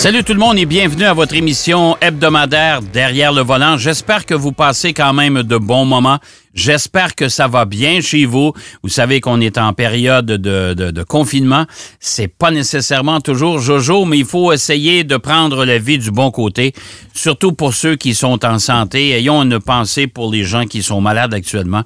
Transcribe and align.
Salut 0.00 0.24
tout 0.24 0.32
le 0.32 0.38
monde 0.38 0.58
et 0.58 0.64
bienvenue 0.64 1.04
à 1.04 1.12
votre 1.12 1.34
émission 1.34 1.94
hebdomadaire 2.00 2.80
Derrière 2.80 3.34
le 3.34 3.42
volant. 3.42 3.76
J'espère 3.76 4.24
que 4.24 4.32
vous 4.32 4.50
passez 4.50 4.94
quand 4.94 5.12
même 5.12 5.42
de 5.42 5.58
bons 5.58 5.84
moments. 5.84 6.18
J'espère 6.54 7.14
que 7.14 7.28
ça 7.28 7.48
va 7.48 7.66
bien 7.66 8.00
chez 8.00 8.24
vous. 8.24 8.54
Vous 8.82 8.88
savez 8.88 9.20
qu'on 9.20 9.42
est 9.42 9.58
en 9.58 9.74
période 9.74 10.24
de, 10.24 10.72
de, 10.72 10.90
de 10.90 11.02
confinement. 11.02 11.66
C'est 11.98 12.28
pas 12.28 12.50
nécessairement 12.50 13.20
toujours 13.20 13.58
Jojo, 13.58 14.06
mais 14.06 14.16
il 14.16 14.24
faut 14.24 14.54
essayer 14.54 15.04
de 15.04 15.18
prendre 15.18 15.66
la 15.66 15.76
vie 15.76 15.98
du 15.98 16.10
bon 16.10 16.30
côté, 16.30 16.72
surtout 17.12 17.52
pour 17.52 17.74
ceux 17.74 17.96
qui 17.96 18.14
sont 18.14 18.42
en 18.46 18.58
santé. 18.58 19.10
Ayons 19.10 19.42
une 19.42 19.60
pensée 19.60 20.06
pour 20.06 20.32
les 20.32 20.44
gens 20.44 20.64
qui 20.64 20.82
sont 20.82 21.02
malades 21.02 21.34
actuellement 21.34 21.84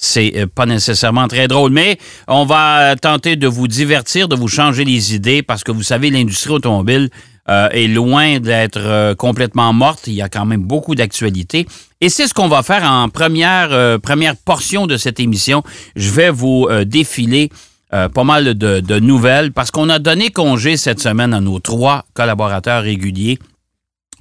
c'est 0.00 0.32
euh, 0.36 0.46
pas 0.46 0.64
nécessairement 0.64 1.28
très 1.28 1.46
drôle, 1.46 1.70
mais 1.72 1.98
on 2.26 2.46
va 2.46 2.96
tenter 2.96 3.36
de 3.36 3.46
vous 3.46 3.68
divertir, 3.68 4.28
de 4.28 4.34
vous 4.34 4.48
changer 4.48 4.84
les 4.84 5.14
idées, 5.14 5.42
parce 5.42 5.62
que 5.62 5.72
vous 5.72 5.82
savez, 5.82 6.10
l'industrie 6.10 6.54
automobile 6.54 7.10
euh, 7.50 7.68
est 7.70 7.88
loin 7.88 8.38
d'être 8.38 8.80
euh, 8.80 9.14
complètement 9.14 9.72
morte. 9.72 10.06
Il 10.06 10.14
y 10.14 10.22
a 10.22 10.28
quand 10.28 10.46
même 10.46 10.62
beaucoup 10.62 10.94
d'actualités. 10.94 11.66
Et 12.00 12.08
c'est 12.08 12.26
ce 12.26 12.34
qu'on 12.34 12.48
va 12.48 12.62
faire 12.62 12.84
en 12.84 13.08
première, 13.08 13.98
première 14.00 14.36
portion 14.36 14.86
de 14.86 14.96
cette 14.96 15.20
émission. 15.20 15.62
Je 15.96 16.10
vais 16.10 16.30
vous 16.30 16.66
défiler 16.86 17.50
pas 17.90 18.24
mal 18.24 18.54
de, 18.54 18.98
nouvelles, 19.00 19.52
parce 19.52 19.70
qu'on 19.70 19.90
a 19.90 19.98
donné 19.98 20.30
congé 20.30 20.78
cette 20.78 21.00
semaine 21.00 21.34
à 21.34 21.40
nos 21.40 21.58
trois 21.58 22.06
collaborateurs 22.14 22.84
réguliers 22.84 23.38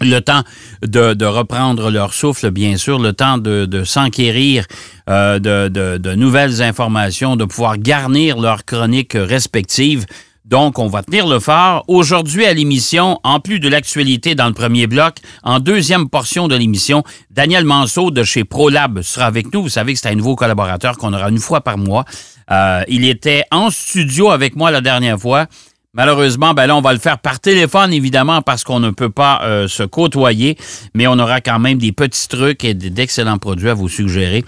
le 0.01 0.19
temps 0.19 0.43
de, 0.81 1.25
reprendre 1.25 1.91
leur 1.91 2.13
souffle, 2.13 2.51
bien 2.51 2.77
sûr, 2.77 2.99
le 2.99 3.13
temps 3.13 3.37
de, 3.37 3.83
s'enquérir 3.83 4.65
euh, 5.09 5.39
de, 5.39 6.15
nouvelles 6.15 6.61
informations, 6.61 7.35
de 7.35 7.45
pouvoir 7.45 7.77
garnir 7.77 8.37
leurs 8.37 8.65
chroniques 8.65 9.15
respectives. 9.15 10.05
Donc, 10.49 10.79
on 10.79 10.87
va 10.87 11.03
tenir 11.03 11.27
le 11.27 11.39
phare. 11.39 11.83
Aujourd'hui 11.87 12.43
à 12.43 12.53
l'émission, 12.55 13.19
en 13.23 13.39
plus 13.39 13.59
de 13.59 13.69
l'actualité 13.69 14.33
dans 14.33 14.47
le 14.47 14.53
premier 14.53 14.87
bloc, 14.87 15.17
en 15.43 15.59
deuxième 15.59 16.09
portion 16.09 16.47
de 16.47 16.55
l'émission, 16.55 17.03
Daniel 17.29 17.65
Manceau 17.65 18.09
de 18.09 18.23
chez 18.23 18.43
ProLab 18.45 19.03
sera 19.03 19.27
avec 19.27 19.53
nous. 19.53 19.61
Vous 19.61 19.69
savez 19.69 19.93
que 19.93 19.99
c'est 19.99 20.09
un 20.09 20.15
nouveau 20.15 20.35
collaborateur 20.35 20.97
qu'on 20.97 21.13
aura 21.13 21.29
une 21.29 21.37
fois 21.37 21.61
par 21.61 21.77
mois. 21.77 22.03
Euh, 22.49 22.81
il 22.87 23.05
était 23.05 23.43
en 23.51 23.69
studio 23.69 24.31
avec 24.31 24.55
moi 24.55 24.71
la 24.71 24.81
dernière 24.81 25.19
fois. 25.19 25.45
Malheureusement, 25.93 26.55
ben 26.55 26.65
là, 26.65 26.75
on 26.75 26.81
va 26.81 26.93
le 26.93 26.99
faire 26.99 27.19
par 27.19 27.39
téléphone, 27.39 27.93
évidemment, 27.93 28.41
parce 28.41 28.63
qu'on 28.63 28.79
ne 28.79 28.89
peut 28.89 29.11
pas 29.11 29.41
euh, 29.43 29.67
se 29.67 29.83
côtoyer, 29.83 30.57
mais 30.95 31.05
on 31.05 31.19
aura 31.19 31.41
quand 31.41 31.59
même 31.59 31.77
des 31.77 31.91
petits 31.91 32.27
trucs 32.27 32.63
et 32.63 32.73
d'excellents 32.73 33.37
produits 33.37 33.69
à 33.69 33.75
vous 33.75 33.89
suggérer 33.89 34.43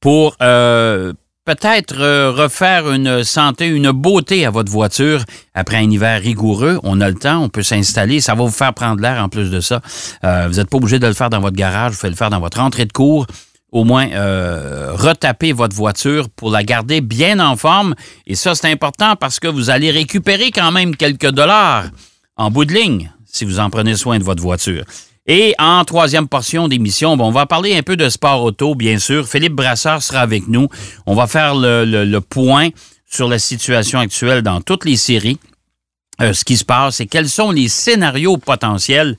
pour 0.00 0.36
euh, 0.42 1.14
peut-être 1.46 1.98
euh, 1.98 2.30
refaire 2.30 2.92
une 2.92 3.24
santé, 3.24 3.66
une 3.66 3.90
beauté 3.92 4.44
à 4.44 4.50
votre 4.50 4.70
voiture 4.70 5.24
après 5.54 5.78
un 5.78 5.90
hiver 5.90 6.20
rigoureux. 6.20 6.78
On 6.82 7.00
a 7.00 7.08
le 7.08 7.14
temps, 7.14 7.42
on 7.42 7.48
peut 7.48 7.62
s'installer, 7.62 8.20
ça 8.20 8.34
va 8.34 8.44
vous 8.44 8.50
faire 8.50 8.74
prendre 8.74 9.00
l'air 9.00 9.22
en 9.24 9.30
plus 9.30 9.50
de 9.50 9.60
ça. 9.60 9.80
vous 10.22 10.56
n'êtes 10.56 10.68
pas 10.68 10.76
obligé 10.76 10.98
de 10.98 11.06
le 11.06 11.14
faire 11.14 11.30
dans 11.30 11.40
votre 11.40 11.56
garage, 11.56 11.92
vous 11.92 11.98
pouvez 11.98 12.10
le 12.10 12.16
faire 12.16 12.28
dans 12.28 12.40
votre 12.40 12.60
entrée 12.60 12.84
de 12.84 12.92
cours 12.92 13.26
au 13.72 13.84
moins 13.84 14.08
euh, 14.12 14.92
retaper 14.94 15.52
votre 15.52 15.76
voiture 15.76 16.28
pour 16.30 16.50
la 16.50 16.62
garder 16.62 17.00
bien 17.00 17.40
en 17.40 17.56
forme. 17.56 17.94
Et 18.26 18.34
ça, 18.34 18.54
c'est 18.54 18.70
important 18.70 19.16
parce 19.16 19.40
que 19.40 19.48
vous 19.48 19.70
allez 19.70 19.90
récupérer 19.90 20.50
quand 20.50 20.72
même 20.72 20.96
quelques 20.96 21.30
dollars 21.30 21.84
en 22.36 22.50
bout 22.50 22.64
de 22.64 22.72
ligne 22.72 23.12
si 23.26 23.44
vous 23.44 23.60
en 23.60 23.68
prenez 23.68 23.96
soin 23.96 24.18
de 24.18 24.24
votre 24.24 24.42
voiture. 24.42 24.84
Et 25.26 25.54
en 25.58 25.84
troisième 25.84 26.28
portion 26.28 26.68
d'émission, 26.68 27.12
on 27.12 27.30
va 27.30 27.46
parler 27.46 27.76
un 27.76 27.82
peu 27.82 27.96
de 27.96 28.08
sport 28.08 28.42
auto, 28.42 28.74
bien 28.74 28.98
sûr. 28.98 29.26
Philippe 29.28 29.54
Brasseur 29.54 30.02
sera 30.02 30.20
avec 30.20 30.46
nous. 30.46 30.68
On 31.06 31.14
va 31.14 31.26
faire 31.26 31.54
le, 31.56 32.18
point 32.20 32.68
sur 33.10 33.28
la 33.28 33.38
situation 33.38 33.98
actuelle 33.98 34.42
dans 34.42 34.60
toutes 34.60 34.84
les 34.84 34.96
séries, 34.96 35.38
euh, 36.20 36.32
ce 36.32 36.44
qui 36.44 36.56
se 36.56 36.64
passe 36.64 37.00
et 37.00 37.06
quels 37.06 37.28
sont 37.28 37.50
les 37.50 37.68
scénarios 37.68 38.36
potentiels, 38.36 39.16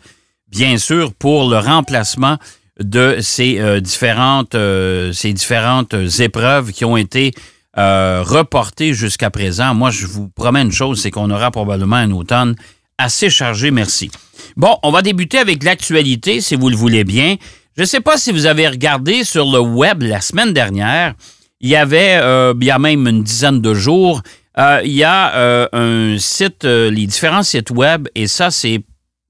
bien 0.49 0.77
sûr, 0.77 1.13
pour 1.13 1.49
le 1.49 1.57
remplacement 1.57 2.37
de 2.79 3.17
ces 3.21 3.59
euh, 3.59 3.79
différentes, 3.79 4.55
euh, 4.55 5.11
ces 5.11 5.33
différentes 5.33 5.93
épreuves 6.19 6.71
qui 6.71 6.85
ont 6.85 6.97
été 6.97 7.33
euh, 7.77 8.23
reportées 8.25 8.93
jusqu'à 8.93 9.29
présent. 9.29 9.73
Moi, 9.73 9.91
je 9.91 10.05
vous 10.05 10.29
promets 10.29 10.61
une 10.61 10.71
chose, 10.71 11.01
c'est 11.01 11.11
qu'on 11.11 11.29
aura 11.29 11.51
probablement 11.51 11.97
un 11.97 12.11
automne 12.11 12.55
assez 12.97 13.29
chargé, 13.29 13.71
merci. 13.71 14.09
Bon, 14.57 14.77
on 14.83 14.91
va 14.91 15.01
débuter 15.01 15.37
avec 15.37 15.63
l'actualité, 15.63 16.41
si 16.41 16.55
vous 16.55 16.69
le 16.69 16.75
voulez 16.75 17.05
bien. 17.05 17.37
Je 17.77 17.83
ne 17.83 17.87
sais 17.87 18.01
pas 18.01 18.17
si 18.17 18.33
vous 18.33 18.45
avez 18.45 18.67
regardé 18.67 19.23
sur 19.23 19.49
le 19.49 19.59
web 19.59 20.01
la 20.01 20.19
semaine 20.19 20.51
dernière, 20.51 21.13
il 21.61 21.69
y 21.69 21.75
avait, 21.75 22.19
il 22.59 22.63
y 22.63 22.71
a 22.71 22.79
même 22.79 23.07
une 23.07 23.23
dizaine 23.23 23.61
de 23.61 23.73
jours, 23.73 24.21
il 24.57 24.91
y 24.91 25.03
a 25.03 25.69
un 25.71 26.17
site, 26.17 26.65
les 26.65 27.05
différents 27.05 27.43
sites 27.43 27.71
web, 27.71 28.07
et 28.15 28.27
ça, 28.27 28.51
c'est 28.51 28.81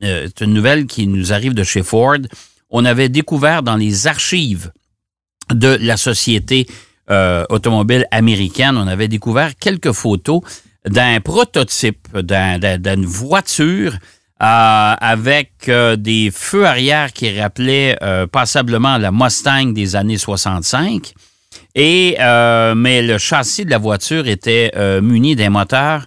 une 0.02 0.54
nouvelle 0.54 0.86
qui 0.88 1.08
nous 1.08 1.34
arrive 1.34 1.54
de 1.54 1.64
chez 1.64 1.84
Ford 1.84 2.20
on 2.70 2.86
avait 2.86 3.10
découvert 3.10 3.64
dans 3.64 3.76
les 3.76 4.08
archives 4.08 4.72
de 5.54 5.78
la 5.82 5.98
société 5.98 6.68
euh, 7.10 7.46
automobile 7.50 8.06
américaine, 8.12 8.76
on 8.78 8.88
avait 8.88 9.08
découvert 9.08 9.56
quelques 9.56 9.94
photos 9.94 10.42
d'un 10.86 11.22
prototype 11.22 12.08
d'une 12.18 13.06
voiture 13.06 13.98
euh, 14.42 14.94
avec 15.00 15.52
euh, 15.68 15.96
des 15.96 16.32
feux 16.34 16.66
arrière 16.66 17.14
qui 17.14 17.40
rappelaient 17.40 17.98
passablement 18.32 18.98
la 18.98 19.12
Mustang 19.12 19.74
des 19.74 19.96
années 19.96 20.18
65. 20.18 21.14
Et, 21.76 22.18
mais 22.76 23.02
le 23.02 23.18
châssis 23.18 23.66
de 23.66 23.70
la 23.70 23.78
voiture 23.78 24.28
était 24.28 24.72
muni 25.02 25.36
d'un 25.36 25.50
moteur 25.50 26.06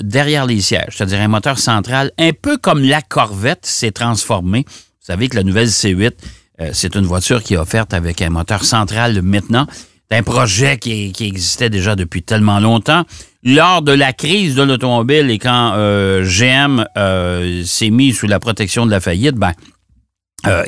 derrière 0.00 0.46
les 0.46 0.60
sièges, 0.60 0.94
c'est-à-dire 0.96 1.20
un 1.20 1.28
moteur 1.28 1.58
central, 1.58 2.10
un 2.18 2.32
peu 2.32 2.56
comme 2.56 2.82
la 2.82 3.02
Corvette 3.02 3.66
s'est 3.66 3.92
transformée. 3.92 4.64
Vous 4.66 5.12
savez 5.12 5.28
que 5.28 5.36
la 5.36 5.44
nouvelle 5.44 5.68
C8, 5.68 6.12
euh, 6.60 6.70
c'est 6.72 6.94
une 6.94 7.04
voiture 7.04 7.42
qui 7.42 7.54
est 7.54 7.58
offerte 7.58 7.92
avec 7.94 8.22
un 8.22 8.30
moteur 8.30 8.64
central 8.64 9.20
maintenant. 9.22 9.66
C'est 10.10 10.18
un 10.18 10.22
projet 10.22 10.78
qui, 10.78 11.12
existait 11.20 11.70
déjà 11.70 11.96
depuis 11.96 12.22
tellement 12.22 12.60
longtemps. 12.60 13.04
Lors 13.42 13.82
de 13.82 13.92
la 13.92 14.12
crise 14.12 14.54
de 14.54 14.62
l'automobile 14.62 15.30
et 15.30 15.38
quand 15.38 15.72
euh, 15.74 16.24
GM 16.24 16.84
euh, 16.96 17.64
s'est 17.64 17.90
mis 17.90 18.12
sous 18.12 18.26
la 18.26 18.40
protection 18.40 18.86
de 18.86 18.90
la 18.90 19.00
faillite, 19.00 19.36
ben, 19.36 19.52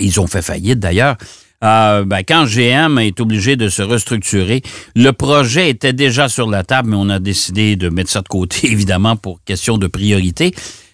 ils 0.00 0.18
ont 0.20 0.26
fait 0.26 0.42
faillite 0.42 0.80
d'ailleurs. 0.80 1.16
Ben, 1.60 2.22
quand 2.26 2.46
GM 2.46 2.98
est 2.98 3.20
obligé 3.20 3.56
de 3.56 3.68
se 3.68 3.82
restructurer, 3.82 4.62
le 4.96 5.12
projet 5.12 5.70
était 5.70 5.92
déjà 5.92 6.28
sur 6.28 6.48
la 6.50 6.64
table, 6.64 6.90
mais 6.90 6.96
on 6.96 7.08
a 7.08 7.20
décidé 7.20 7.76
de 7.76 7.88
mettre 7.88 8.10
ça 8.10 8.22
de 8.22 8.28
côté, 8.28 8.66
évidemment, 8.72 9.16
pour 9.16 9.42
question 9.44 9.78
de 9.78 9.86
priorité 9.86 10.52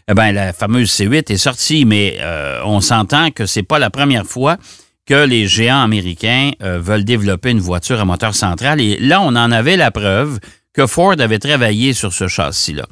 eh 0.08 0.14
ben, 0.14 0.32
la 0.32 0.52
fameuse 0.52 0.90
C8 0.90 1.32
est 1.32 1.36
sortie, 1.36 1.84
mais 1.84 2.18
euh, 2.20 2.60
on 2.64 2.80
s'entend 2.80 3.30
que 3.30 3.46
c'est 3.46 3.62
pas 3.62 3.78
la 3.78 3.90
première 3.90 4.26
fois 4.26 4.58
que 5.06 5.26
les 5.26 5.46
géants 5.46 5.82
américains 5.82 6.52
euh, 6.62 6.78
veulent 6.80 7.04
développer 7.04 7.50
une 7.50 7.60
voiture 7.60 8.00
à 8.00 8.04
moteur 8.04 8.34
central. 8.34 8.80
Et 8.80 8.98
là, 8.98 9.20
on 9.20 9.28
en 9.28 9.50
avait 9.50 9.76
la 9.76 9.90
preuve 9.90 10.38
que 10.72 10.86
Ford 10.86 11.14
avait 11.18 11.38
travaillé 11.38 11.92
sur 11.92 12.12
ce 12.12 12.26
châssis-là. 12.26 12.86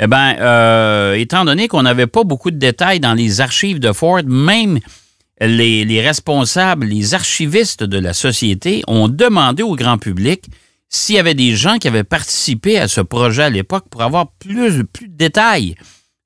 Eh 0.00 0.06
bien, 0.06 0.36
euh, 0.38 1.14
étant 1.14 1.44
donné 1.44 1.68
qu'on 1.68 1.82
n'avait 1.82 2.06
pas 2.06 2.24
beaucoup 2.24 2.50
de 2.50 2.56
détails 2.56 3.00
dans 3.00 3.14
les 3.14 3.40
archives 3.40 3.80
de 3.80 3.92
Ford, 3.92 4.22
même 4.24 4.78
les, 5.40 5.84
les, 5.84 6.00
responsables, 6.00 6.86
les 6.86 7.14
archivistes 7.14 7.84
de 7.84 7.98
la 7.98 8.12
société 8.12 8.82
ont 8.86 9.08
demandé 9.08 9.62
au 9.62 9.76
grand 9.76 9.98
public 9.98 10.44
s'il 10.88 11.16
y 11.16 11.18
avait 11.18 11.34
des 11.34 11.54
gens 11.54 11.78
qui 11.78 11.88
avaient 11.88 12.04
participé 12.04 12.78
à 12.78 12.88
ce 12.88 13.00
projet 13.00 13.42
à 13.44 13.50
l'époque 13.50 13.84
pour 13.90 14.02
avoir 14.02 14.28
plus, 14.38 14.84
plus 14.84 15.08
de 15.08 15.16
détails 15.16 15.74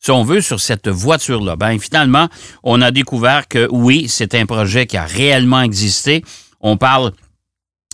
si 0.05 0.11
on 0.11 0.25
veut, 0.25 0.41
sur 0.41 0.61
cette 0.61 0.89
voiture-là. 0.89 1.57
Ben, 1.57 1.79
finalement, 1.79 2.29
on 2.63 2.83
a 2.83 2.91
découvert 2.91 3.47
que 3.47 3.69
oui, 3.71 4.07
c'est 4.09 4.35
un 4.35 4.47
projet 4.47 4.87
qui 4.87 4.97
a 4.97 5.05
réellement 5.05 5.63
existé. 5.63 6.25
On 6.61 6.77
parle 6.77 7.13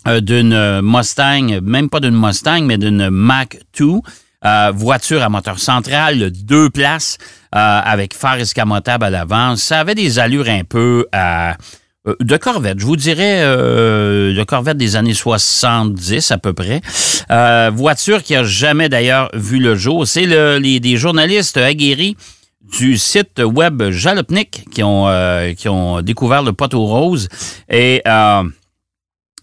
euh, 0.06 0.20
d'une 0.20 0.80
Mustang, 0.80 1.60
même 1.60 1.90
pas 1.90 2.00
d'une 2.00 2.18
Mustang, 2.18 2.62
mais 2.62 2.78
d'une 2.78 3.10
Mac 3.10 3.58
2. 3.78 4.00
Euh, 4.44 4.72
voiture 4.72 5.22
à 5.22 5.28
moteur 5.28 5.58
central, 5.58 6.30
deux 6.30 6.70
places, 6.70 7.18
euh, 7.54 7.58
avec 7.58 8.14
phare 8.14 8.36
escamotable 8.36 9.04
à 9.04 9.10
l'avant. 9.10 9.56
Ça 9.56 9.80
avait 9.80 9.96
des 9.96 10.20
allures 10.20 10.48
un 10.48 10.62
peu 10.62 11.06
à 11.12 11.56
euh, 12.08 12.16
de 12.20 12.36
Corvette, 12.36 12.80
je 12.80 12.86
vous 12.86 12.96
dirais 12.96 13.42
euh, 13.42 14.34
de 14.34 14.44
Corvette 14.44 14.76
des 14.76 14.96
années 14.96 15.14
70 15.14 16.30
à 16.30 16.38
peu 16.38 16.52
près. 16.52 16.80
Euh, 17.30 17.70
voiture 17.74 18.22
qui 18.22 18.34
a 18.34 18.44
jamais 18.44 18.88
d'ailleurs 18.88 19.30
vu 19.34 19.58
le 19.58 19.74
jour. 19.76 20.06
C'est 20.06 20.26
le, 20.26 20.58
les, 20.58 20.80
des 20.80 20.96
journalistes 20.96 21.56
aguerris 21.56 22.16
du 22.78 22.98
site 22.98 23.40
web 23.40 23.90
Jalopnik 23.90 24.66
qui 24.70 24.82
ont, 24.82 25.06
qui 25.56 25.70
ont 25.70 26.02
découvert 26.02 26.42
le 26.42 26.52
poteau 26.52 26.84
rose 26.84 27.28
et 27.70 28.02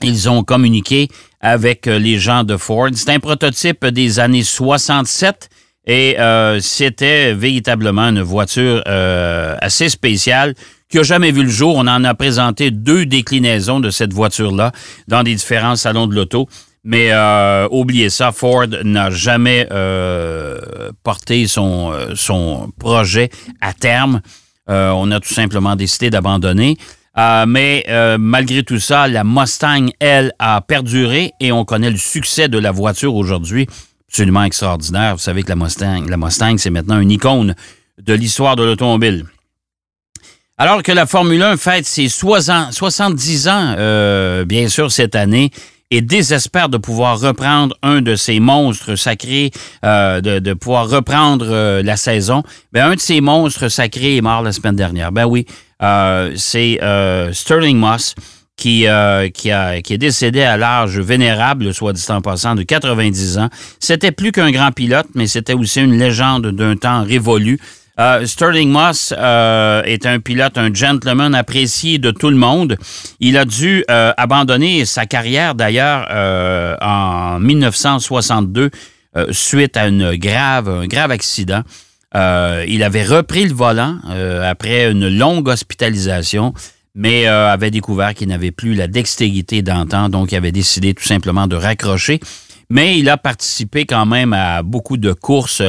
ils 0.03 0.29
ont 0.29 0.43
communiqué 0.43 1.07
avec 1.41 1.87
les 1.87 2.19
gens 2.19 2.43
de 2.43 2.55
Ford. 2.55 2.89
C'est 2.93 3.09
un 3.09 3.19
prototype 3.19 3.83
des 3.87 4.19
années 4.19 4.43
67 4.43 5.49
et 5.87 6.17
c'était 6.59 7.33
véritablement 7.33 8.09
une 8.09 8.21
voiture 8.21 8.83
assez 8.85 9.89
spéciale 9.89 10.53
qui 10.89 10.97
n'a 10.97 11.03
jamais 11.03 11.31
vu 11.31 11.43
le 11.43 11.49
jour. 11.49 11.75
On 11.75 11.87
en 11.87 12.03
a 12.03 12.13
présenté 12.13 12.71
deux 12.71 13.05
déclinaisons 13.05 13.79
de 13.79 13.89
cette 13.89 14.13
voiture-là 14.13 14.71
dans 15.07 15.23
des 15.23 15.35
différents 15.35 15.75
salons 15.75 16.07
de 16.07 16.15
l'auto. 16.15 16.47
Mais 16.85 17.07
euh, 17.11 17.67
oubliez 17.71 18.11
ça, 18.11 18.31
Ford 18.31 18.67
n'a 18.83 19.09
jamais 19.09 19.67
euh, 19.71 20.91
porté 21.03 21.47
son, 21.47 21.91
euh, 21.91 22.13
son 22.13 22.71
projet 22.79 23.31
à 23.59 23.73
terme. 23.73 24.21
on 24.67 25.11
a 25.11 25.19
tout 25.19 25.33
simplement 25.33 25.75
décidé 25.75 26.11
d'abandonner. 26.11 26.77
mais 27.47 27.85
malgré 28.19 28.63
tout 28.63 28.79
ça, 28.79 29.07
la 29.07 29.23
Mustang, 29.23 29.87
elle, 29.99 30.31
a 30.37 30.61
perduré 30.61 31.31
et 31.39 31.51
on 31.51 31.65
connaît 31.65 31.91
le 31.91 31.97
succès 31.97 32.47
de 32.47 32.59
la 32.59 32.71
voiture 32.71 33.15
aujourd'hui. 33.15 33.67
Absolument 34.07 34.43
extraordinaire. 34.43 35.15
Vous 35.15 35.21
savez 35.21 35.41
que 35.41 35.49
la 35.49 35.55
Mustang, 35.55 36.05
la 36.07 36.17
Mustang, 36.17 36.57
c'est 36.57 36.69
maintenant 36.69 36.99
une 36.99 37.11
icône 37.11 37.55
de 37.99 38.13
l'histoire 38.13 38.55
de 38.55 38.63
l'automobile. 38.63 39.25
Alors 40.57 40.83
que 40.83 40.91
la 40.91 41.05
Formule 41.05 41.41
1 41.41 41.57
fête 41.57 41.85
ses 41.85 42.07
70 42.07 43.47
ans, 43.47 43.75
bien 44.45 44.69
sûr, 44.69 44.91
cette 44.91 45.15
année, 45.15 45.51
et 45.91 46.01
désespère 46.01 46.69
de 46.69 46.77
pouvoir 46.77 47.19
reprendre 47.19 47.77
un 47.83 48.01
de 48.01 48.15
ces 48.15 48.39
monstres 48.39 48.95
sacrés, 48.95 49.51
euh, 49.83 50.21
de, 50.21 50.53
pouvoir 50.53 50.89
reprendre 50.89 51.45
euh, 51.49 51.83
la 51.83 51.95
saison, 51.95 52.43
ben, 52.73 52.91
un 52.91 52.95
de 52.95 52.99
ces 52.99 53.21
monstres 53.21 53.69
sacrés 53.69 54.17
est 54.17 54.21
mort 54.21 54.41
la 54.41 54.51
semaine 54.51 54.75
dernière. 54.75 55.11
Ben 55.11 55.25
oui, 55.25 55.45
euh, 55.83 56.31
c'est 56.35 56.79
Sterling 57.33 57.77
Moss 57.77 58.15
qui, 58.57 58.87
qui, 59.33 59.51
a, 59.51 59.81
qui 59.81 59.93
est 59.93 59.97
décédé 59.97 60.41
à 60.41 60.57
l'âge 60.57 60.97
vénérable, 60.97 61.73
soit 61.73 61.93
dit 61.93 62.05
en 62.09 62.21
passant, 62.21 62.55
de 62.55 62.63
90 62.63 63.37
ans. 63.37 63.49
C'était 63.79 64.11
plus 64.11 64.31
qu'un 64.31 64.51
grand 64.51 64.71
pilote, 64.71 65.07
mais 65.13 65.27
c'était 65.27 65.53
aussi 65.53 65.81
une 65.81 65.97
légende 65.97 66.47
d'un 66.47 66.75
temps 66.77 67.03
révolu. 67.03 67.59
Euh, 67.97 68.25
Sterling 68.25 68.69
Moss 68.69 69.13
euh, 69.17 69.81
est 69.83 70.05
un 70.05 70.19
pilote, 70.19 70.57
un 70.57 70.73
gentleman 70.73 71.33
apprécié 71.33 71.97
de 71.97 72.11
tout 72.11 72.29
le 72.29 72.35
monde. 72.35 72.77
Il 73.21 73.37
a 73.37 73.45
dû 73.45 73.85
euh, 73.89 74.11
abandonner 74.17 74.85
sa 74.85 75.05
carrière 75.05 75.55
d'ailleurs 75.55 76.07
en 76.81 77.39
1962 77.39 78.71
suite 79.31 79.77
à 79.77 79.87
une 79.87 80.15
grave, 80.15 80.67
un 80.67 80.87
grave 80.87 81.11
accident. 81.11 81.61
il 82.13 82.83
avait 82.83 83.05
repris 83.05 83.45
le 83.45 83.53
volant 83.53 83.97
après 84.43 84.91
une 84.91 85.07
longue 85.07 85.47
hospitalisation, 85.47 86.53
mais 86.95 87.25
avait 87.25 87.71
découvert 87.71 88.13
qu'il 88.13 88.27
n'avait 88.27 88.51
plus 88.51 88.73
la 88.73 88.87
dextérité 88.87 89.61
d'antan, 89.61 90.09
donc 90.09 90.33
il 90.33 90.35
avait 90.35 90.51
décidé 90.51 90.93
tout 90.93 91.05
simplement 91.05 91.47
de 91.47 91.55
raccrocher. 91.55 92.19
Mais 92.69 92.99
il 92.99 93.09
a 93.09 93.15
participé 93.15 93.85
quand 93.85 94.05
même 94.05 94.33
à 94.33 94.63
beaucoup 94.63 94.97
de 94.97 95.13
courses 95.13 95.61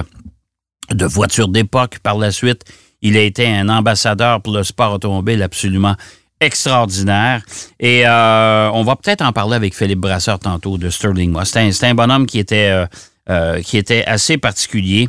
de 0.90 1.06
voitures 1.06 1.48
d'époque 1.48 1.98
par 2.02 2.18
la 2.18 2.30
suite. 2.30 2.62
Il 3.02 3.16
a 3.16 3.20
été 3.20 3.46
un 3.46 3.68
ambassadeur 3.68 4.40
pour 4.40 4.54
le 4.54 4.62
sport 4.62 4.92
automobile 4.92 5.42
absolument 5.42 5.96
extraordinaire. 6.40 7.42
Et 7.80 8.06
euh, 8.06 8.70
on 8.72 8.82
va 8.82 8.96
peut-être 8.96 9.22
en 9.22 9.32
parler 9.32 9.56
avec 9.56 9.74
Philippe 9.74 10.00
Brasseur 10.00 10.38
tantôt 10.38 10.78
de 10.78 10.90
Sterling 10.90 11.30
Moss. 11.30 11.50
C'est 11.50 11.84
un, 11.84 11.94
bonhomme 11.94 12.26
qui 12.26 12.38
était, 12.38 12.70
euh, 12.70 12.86
euh, 13.30 13.62
qui 13.62 13.76
était 13.76 14.04
assez 14.04 14.38
particulier. 14.38 15.08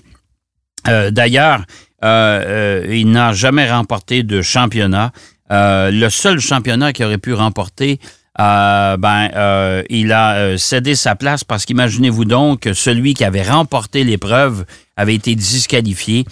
D'ailleurs, 0.86 1.66
il 2.02 3.12
n'a 3.12 3.34
jamais 3.34 3.70
remporté 3.70 4.24
de 4.24 4.42
championnat. 4.42 5.12
le 5.50 6.08
seul 6.08 6.40
championnat 6.40 6.94
qu'il 6.94 7.04
aurait 7.04 7.18
pu 7.18 7.34
remporter, 7.34 8.00
euh, 8.40 8.98
ben, 8.98 9.30
euh, 9.36 9.84
il 9.90 10.12
a 10.12 10.36
euh, 10.36 10.58
cédé 10.58 10.96
sa 10.96 11.16
place 11.16 11.44
parce 11.44 11.66
qu'imaginez-vous 11.66 12.26
donc 12.26 12.62
que 12.62 12.74
celui 12.74 13.16
qui 13.16 13.24
avait 13.24 13.42
remporté 13.42 14.04
l'épreuve 14.04 14.66
avait 14.96 15.16
été 15.16 15.34
disqualifié. 15.36 16.26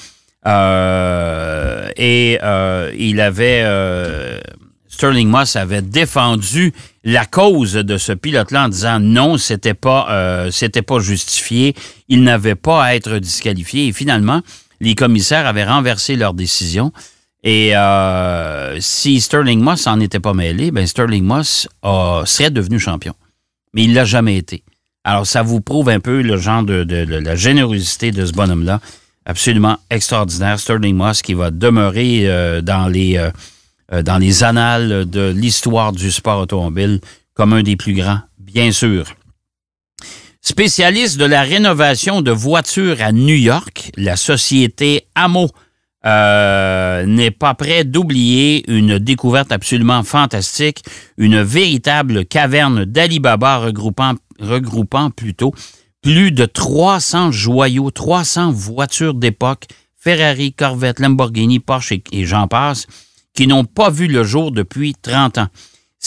Et 1.97 2.37
il 2.97 3.21
avait 3.21 4.41
Sterling 4.87 5.27
Moss 5.27 5.55
avait 5.55 5.81
défendu 5.81 6.71
la 7.03 7.25
cause 7.25 7.73
de 7.73 7.97
ce 7.97 8.11
pilote-là 8.11 8.65
en 8.65 8.69
disant 8.69 8.99
non, 8.99 9.37
c'était 9.37 9.73
pas 9.73 10.47
c'était 10.51 10.83
pas 10.83 10.99
justifié, 10.99 11.73
il 12.09 12.21
n'avait 12.21 12.53
pas 12.53 12.83
à 12.83 12.95
être 12.95 13.17
disqualifié. 13.17 13.87
Et 13.87 13.93
finalement 13.93 14.41
les 14.79 14.93
commissaires 14.93 15.47
avaient 15.47 15.65
renversé 15.65 16.15
leur 16.15 16.35
décision. 16.35 16.91
Et 17.45 17.77
euh, 17.77 18.75
si 18.81 19.21
Sterling 19.21 19.61
Moss 19.61 19.85
n'en 19.85 19.99
était 19.99 20.19
pas 20.19 20.33
mêlé, 20.33 20.71
ben 20.71 20.85
Sterling 20.85 21.23
Moss 21.23 21.69
serait 21.83 22.49
devenu 22.49 22.79
champion. 22.79 23.13
Mais 23.73 23.83
il 23.83 23.91
ne 23.91 23.95
l'a 23.95 24.05
jamais 24.05 24.35
été. 24.35 24.63
Alors, 25.03 25.27
ça 25.27 25.43
vous 25.43 25.61
prouve 25.61 25.89
un 25.89 25.99
peu 25.99 26.23
le 26.23 26.37
genre 26.37 26.63
de, 26.63 26.83
la 26.83 27.35
générosité 27.35 28.11
de 28.11 28.25
ce 28.25 28.31
bonhomme-là. 28.33 28.81
Absolument 29.27 29.77
extraordinaire. 29.91 30.59
Sterling 30.59 30.95
Moss 30.95 31.21
qui 31.21 31.35
va 31.35 31.51
demeurer 31.51 32.27
euh, 32.27 32.61
dans, 32.61 32.87
les, 32.87 33.17
euh, 33.17 34.01
dans 34.01 34.17
les 34.17 34.43
annales 34.43 35.07
de 35.07 35.29
l'histoire 35.29 35.91
du 35.91 36.11
sport 36.11 36.39
automobile 36.39 36.99
comme 37.35 37.53
un 37.53 37.61
des 37.61 37.75
plus 37.75 37.93
grands, 37.93 38.21
bien 38.39 38.71
sûr. 38.71 39.05
Spécialiste 40.41 41.17
de 41.17 41.25
la 41.25 41.43
rénovation 41.43 42.23
de 42.23 42.31
voitures 42.31 43.01
à 43.01 43.11
New 43.11 43.35
York, 43.35 43.91
la 43.97 44.15
société 44.15 45.05
Amo 45.13 45.51
euh, 46.95 47.05
n'est 47.05 47.31
pas 47.31 47.53
prêt 47.53 47.83
d'oublier 47.83 48.69
une 48.71 48.99
découverte 48.99 49.51
absolument 49.51 50.03
fantastique, 50.03 50.83
une 51.17 51.41
véritable 51.41 52.25
caverne 52.25 52.85
d'Alibaba 52.85 53.57
regroupant, 53.57 54.13
regroupant 54.39 55.09
plutôt 55.09 55.53
plus 56.01 56.31
de 56.31 56.45
300 56.45 57.31
joyaux, 57.31 57.91
300 57.91 58.51
voitures 58.51 59.13
d'époque, 59.13 59.65
Ferrari, 59.97 60.53
Corvette, 60.53 60.99
Lamborghini, 60.99 61.59
Porsche 61.59 61.93
et 62.11 62.25
j'en 62.25 62.47
passe, 62.47 62.85
qui 63.33 63.47
n'ont 63.47 63.65
pas 63.65 63.89
vu 63.89 64.07
le 64.07 64.23
jour 64.23 64.51
depuis 64.51 64.95
30 65.01 65.39
ans. 65.39 65.47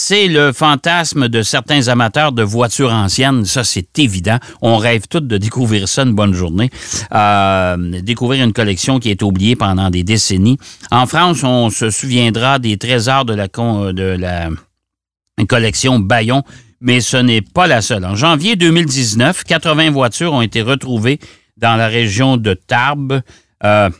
C'est 0.01 0.29
le 0.29 0.53
fantasme 0.53 1.29
de 1.29 1.43
certains 1.43 1.89
amateurs 1.89 2.31
de 2.31 2.45
voitures 2.45 2.93
anciennes, 2.93 3.45
ça 3.45 3.65
c'est 3.65 3.99
évident. 3.99 4.39
On 4.63 4.77
rêve 4.77 5.09
tous 5.09 5.21
de 5.21 5.37
découvrir 5.39 5.89
ça 5.89 6.05
une 6.05 6.15
bonne 6.15 6.35
journée. 6.35 6.71
Euh, 7.13 8.01
découvrir 8.01 8.45
une 8.45 8.53
collection 8.53 9.01
qui 9.01 9.11
est 9.11 9.23
oubliée 9.23 9.57
pendant 9.57 9.91
des 9.91 10.05
décennies. 10.05 10.57
En 10.93 11.07
France, 11.07 11.43
on 11.43 11.69
se 11.69 11.91
souviendra 11.91 12.61
des 12.61 12.79
trésors 12.79 13.25
de 13.25 13.35
la, 13.35 14.49
collection 15.49 15.99
Bayon, 15.99 16.45
mais 16.81 17.01
ce 17.01 17.17
n'est 17.17 17.43
pas 17.43 17.67
la 17.67 17.83
seule. 17.83 18.05
En 18.05 18.15
janvier 18.15 18.55
2019, 18.55 19.43
80 19.43 19.91
voitures 19.91 20.33
ont 20.33 20.43
été 20.43 20.63
retrouvées 20.63 21.19
dans 21.57 21.75
la 21.75 21.89
région 21.89 22.37
de 22.37 22.55
Tarbes. 22.55 23.21
Euh, 23.65 23.91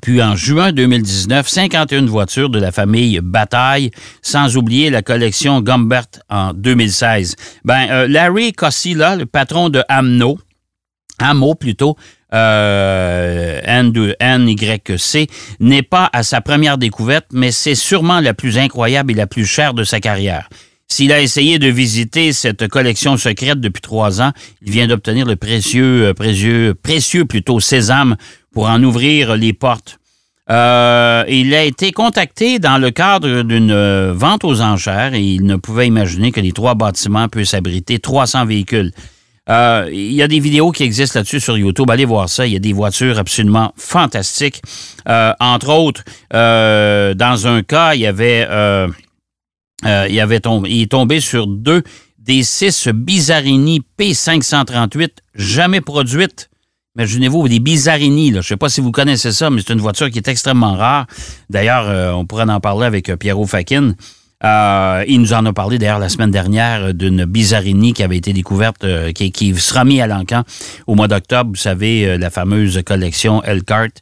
puis 0.00 0.22
en 0.22 0.34
juin 0.36 0.72
2019, 0.72 1.48
51 1.48 2.06
voitures 2.06 2.50
de 2.50 2.58
la 2.58 2.72
famille 2.72 3.20
Bataille, 3.22 3.90
sans 4.22 4.56
oublier 4.56 4.90
la 4.90 5.02
collection 5.02 5.60
Gumbert 5.60 6.06
en 6.30 6.54
2016. 6.54 7.36
Ben, 7.64 7.88
euh, 7.90 8.08
Larry 8.08 8.52
Cossilla, 8.52 9.16
le 9.16 9.26
patron 9.26 9.68
de 9.68 9.82
Amno, 9.88 10.38
Amo 11.18 11.54
plutôt, 11.54 11.96
euh, 12.32 13.60
N2NYC, 13.62 15.28
n'est 15.60 15.82
pas 15.82 16.08
à 16.12 16.22
sa 16.22 16.40
première 16.40 16.78
découverte, 16.78 17.26
mais 17.32 17.50
c'est 17.50 17.74
sûrement 17.74 18.20
la 18.20 18.34
plus 18.34 18.58
incroyable 18.58 19.12
et 19.12 19.14
la 19.14 19.26
plus 19.26 19.46
chère 19.46 19.74
de 19.74 19.84
sa 19.84 20.00
carrière. 20.00 20.48
S'il 20.88 21.12
a 21.12 21.22
essayé 21.22 21.58
de 21.58 21.68
visiter 21.68 22.34
cette 22.34 22.68
collection 22.68 23.16
secrète 23.16 23.60
depuis 23.60 23.80
trois 23.80 24.20
ans, 24.20 24.32
il 24.60 24.72
vient 24.72 24.86
d'obtenir 24.86 25.24
le 25.24 25.36
précieux, 25.36 26.08
euh, 26.08 26.14
précieux, 26.14 26.74
précieux 26.74 27.24
plutôt 27.24 27.60
sésame 27.60 28.16
pour 28.52 28.68
en 28.68 28.82
ouvrir 28.82 29.36
les 29.36 29.52
portes. 29.52 29.98
Euh, 30.50 31.24
il 31.28 31.54
a 31.54 31.62
été 31.62 31.92
contacté 31.92 32.58
dans 32.58 32.78
le 32.78 32.90
cadre 32.90 33.42
d'une 33.42 33.70
euh, 33.70 34.12
vente 34.14 34.44
aux 34.44 34.60
enchères 34.60 35.14
et 35.14 35.22
il 35.22 35.46
ne 35.46 35.56
pouvait 35.56 35.86
imaginer 35.86 36.32
que 36.32 36.40
les 36.40 36.52
trois 36.52 36.74
bâtiments 36.74 37.28
puissent 37.28 37.54
abriter 37.54 38.00
300 38.00 38.46
véhicules. 38.46 38.92
Euh, 39.48 39.88
il 39.92 40.12
y 40.12 40.22
a 40.22 40.28
des 40.28 40.40
vidéos 40.40 40.70
qui 40.72 40.82
existent 40.82 41.20
là-dessus 41.20 41.40
sur 41.40 41.56
YouTube. 41.56 41.90
Allez 41.90 42.04
voir 42.04 42.28
ça. 42.28 42.46
Il 42.46 42.52
y 42.52 42.56
a 42.56 42.60
des 42.60 42.72
voitures 42.72 43.18
absolument 43.18 43.72
fantastiques. 43.76 44.62
entre 45.06 45.68
autres, 45.70 46.04
dans 46.32 47.46
un 47.46 47.62
cas, 47.62 47.94
il 47.94 48.00
y 48.00 48.06
avait, 48.06 48.46
il, 49.84 50.40
tombé, 50.40 50.80
est 50.80 50.90
tombé 50.90 51.20
sur 51.20 51.46
deux 51.46 51.82
des 52.18 52.44
six 52.44 52.88
Bizarini 52.88 53.82
P538 53.98 55.10
jamais 55.34 55.80
produites 55.80 56.50
Imaginez-vous 56.94 57.48
des 57.48 57.58
bizarrini. 57.58 58.32
Je 58.32 58.36
ne 58.36 58.42
sais 58.42 58.56
pas 58.58 58.68
si 58.68 58.82
vous 58.82 58.90
connaissez 58.90 59.32
ça, 59.32 59.48
mais 59.48 59.62
c'est 59.66 59.72
une 59.72 59.80
voiture 59.80 60.10
qui 60.10 60.18
est 60.18 60.28
extrêmement 60.28 60.74
rare. 60.74 61.06
D'ailleurs, 61.48 61.88
euh, 61.88 62.12
on 62.12 62.26
pourrait 62.26 62.44
en 62.44 62.60
parler 62.60 62.84
avec 62.84 63.08
euh, 63.08 63.16
Pierrot 63.16 63.46
Fakin. 63.46 63.94
Euh, 64.44 65.02
il 65.08 65.22
nous 65.22 65.32
en 65.32 65.46
a 65.46 65.54
parlé 65.54 65.78
d'ailleurs 65.78 66.00
la 66.00 66.10
semaine 66.10 66.30
dernière 66.30 66.92
d'une 66.92 67.24
bizarrini 67.24 67.94
qui 67.94 68.02
avait 68.02 68.18
été 68.18 68.34
découverte, 68.34 68.84
qui, 69.14 69.54
sera 69.54 69.84
mise 69.84 70.02
à 70.02 70.06
l'encan 70.06 70.42
au 70.86 70.94
mois 70.94 71.08
d'octobre. 71.08 71.50
Vous 71.54 71.56
savez, 71.56 72.18
la 72.18 72.28
fameuse 72.28 72.82
collection 72.84 73.42
Elkhart. 73.42 73.92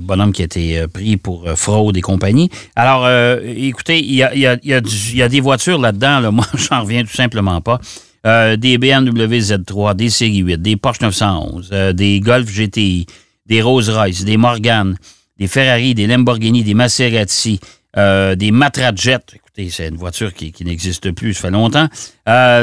bonhomme 0.00 0.32
qui 0.32 0.42
a 0.42 0.44
été 0.46 0.86
pris 0.86 1.18
pour 1.18 1.46
fraude 1.56 1.96
et 1.96 2.00
compagnie. 2.00 2.48
Alors, 2.76 3.10
écoutez, 3.44 3.98
il 3.98 4.14
y 4.14 4.22
a, 4.22 5.28
des 5.28 5.40
voitures 5.40 5.80
là-dedans, 5.80 6.20
là, 6.20 6.30
moi, 6.30 6.46
j'en 6.54 6.82
reviens 6.82 7.02
tout 7.02 7.16
simplement 7.16 7.60
pas. 7.60 7.80
Euh, 8.26 8.56
des 8.56 8.76
BMW 8.76 9.40
Z3, 9.40 9.94
des 9.94 10.10
Série 10.10 10.38
8, 10.38 10.60
des 10.60 10.76
Porsche 10.76 11.00
911, 11.00 11.70
euh, 11.72 11.92
des 11.94 12.20
Golf 12.20 12.52
GTI, 12.52 13.06
des 13.46 13.62
Rolls-Royce, 13.62 14.24
des 14.24 14.36
Morgan, 14.36 14.94
des 15.38 15.48
Ferrari, 15.48 15.94
des 15.94 16.06
Lamborghini, 16.06 16.62
des 16.62 16.74
Maserati, 16.74 17.60
euh, 17.96 18.34
des 18.34 18.50
Matrajet. 18.50 19.20
Écoutez, 19.34 19.70
c'est 19.70 19.88
une 19.88 19.96
voiture 19.96 20.34
qui, 20.34 20.52
n'existe 20.66 21.12
plus, 21.12 21.32
ça 21.32 21.42
fait 21.42 21.50
longtemps. 21.50 21.88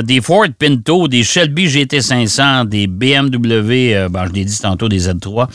Des 0.03 0.21
Ford 0.21 0.45
Pinto, 0.59 1.07
des 1.07 1.23
Shelby 1.23 1.67
GT500, 1.67 2.67
des 2.67 2.85
BMW, 2.85 4.07
ben, 4.09 4.27
je 4.27 4.33
l'ai 4.33 4.45
dit 4.45 4.59
tantôt, 4.59 4.87
des 4.87 5.09
Z3. 5.09 5.47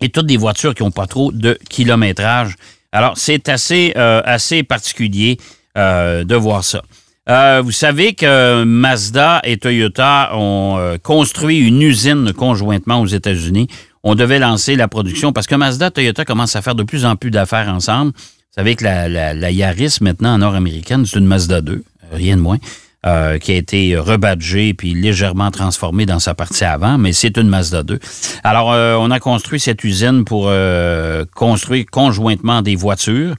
et 0.00 0.08
toutes 0.08 0.26
des 0.26 0.38
voitures 0.38 0.74
qui 0.74 0.82
n'ont 0.82 0.90
pas 0.90 1.06
trop 1.06 1.30
de 1.30 1.58
kilométrage. 1.68 2.54
Alors, 2.90 3.18
c'est 3.18 3.50
assez, 3.50 3.92
assez 3.94 4.62
particulier 4.62 5.36
de 5.76 6.34
voir 6.34 6.64
ça. 6.64 6.82
Vous 7.28 7.72
savez 7.72 8.14
que 8.14 8.64
Mazda 8.64 9.40
et 9.44 9.56
Toyota 9.56 10.30
ont 10.34 10.96
construit 11.02 11.58
une 11.58 11.82
usine 11.82 12.32
conjointement 12.32 13.00
aux 13.00 13.06
États-Unis 13.06 13.68
on 14.08 14.14
devait 14.14 14.38
lancer 14.38 14.76
la 14.76 14.86
production 14.86 15.32
parce 15.32 15.48
que 15.48 15.56
Mazda, 15.56 15.90
Toyota 15.90 16.24
commencent 16.24 16.54
à 16.54 16.62
faire 16.62 16.76
de 16.76 16.84
plus 16.84 17.04
en 17.04 17.16
plus 17.16 17.32
d'affaires 17.32 17.68
ensemble. 17.68 18.12
Vous 18.14 18.54
savez 18.54 18.76
que 18.76 18.84
la, 18.84 19.50
Yaris, 19.50 19.98
maintenant, 20.00 20.38
nord-américaine, 20.38 21.04
c'est 21.04 21.18
une 21.18 21.26
Mazda 21.26 21.60
2, 21.60 21.82
rien 22.12 22.36
de 22.36 22.40
moins. 22.40 22.58
Euh, 23.04 23.38
qui 23.38 23.52
a 23.52 23.56
été 23.56 23.96
rebadgée 23.96 24.74
puis 24.74 24.94
légèrement 24.94 25.50
transformée 25.50 26.06
dans 26.06 26.18
sa 26.18 26.34
partie 26.34 26.64
avant, 26.64 26.98
mais 26.98 27.12
c'est 27.12 27.36
une 27.36 27.48
Mazda 27.48 27.82
2. 27.82 27.98
Alors, 28.44 28.72
euh, 28.72 28.94
on 28.94 29.10
a 29.10 29.18
construit 29.18 29.58
cette 29.60 29.82
usine 29.82 30.24
pour 30.24 30.46
euh, 30.46 31.24
construire 31.34 31.84
conjointement 31.90 32.62
des 32.62 32.76
voitures. 32.76 33.34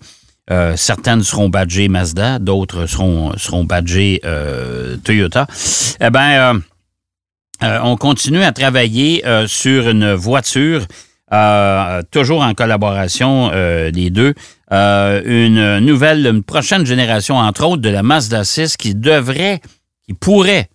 Certaines 0.75 1.23
seront 1.23 1.49
badgées 1.49 1.89
Mazda, 1.89 2.39
d'autres 2.39 2.85
seront, 2.85 3.37
seront 3.37 3.63
badgées 3.63 4.21
Toyota. 5.03 5.47
Eh 5.99 6.09
bien, 6.09 6.61
euh, 7.63 7.79
on 7.83 7.97
continue 7.97 8.43
à 8.43 8.51
travailler 8.51 9.25
euh, 9.25 9.47
sur 9.47 9.89
une 9.89 10.13
voiture, 10.13 10.85
euh, 11.33 12.01
toujours 12.11 12.43
en 12.43 12.53
collaboration 12.53 13.49
les 13.51 14.09
deux, 14.09 14.33
une 14.71 15.79
nouvelle, 15.79 16.25
une 16.27 16.43
prochaine 16.43 16.85
génération, 16.85 17.37
entre 17.37 17.65
autres, 17.65 17.81
de 17.81 17.89
la 17.89 18.03
Mazda 18.03 18.43
6 18.43 18.77
qui 18.77 18.95
devrait, 18.95 19.61
qui 20.07 20.13
pourrait, 20.13 20.69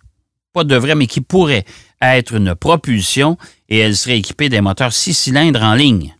pas 0.53 0.63
devrait, 0.63 0.95
mais 0.95 1.07
qui 1.07 1.21
pourrait 1.21 1.65
être 2.01 2.35
une 2.35 2.53
propulsion 2.53 3.37
et 3.69 3.79
elle 3.79 3.95
serait 3.95 4.17
équipée 4.17 4.49
des 4.49 4.61
moteurs 4.61 4.93
six 4.93 5.13
cylindres 5.13 5.63
en 5.63 5.73
ligne. 5.73 6.13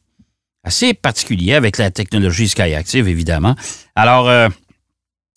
Assez 0.63 0.93
particulier 0.93 1.53
avec 1.53 1.77
la 1.77 1.91
technologie 1.91 2.47
Skyactiv, 2.47 3.07
évidemment. 3.07 3.55
Alors, 3.95 4.29